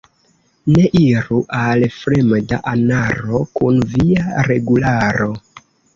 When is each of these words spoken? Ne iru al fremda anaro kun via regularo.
Ne 0.75 0.85
iru 1.01 1.41
al 1.57 1.85
fremda 1.97 2.61
anaro 2.73 3.43
kun 3.61 3.79
via 3.93 4.45
regularo. 4.53 5.29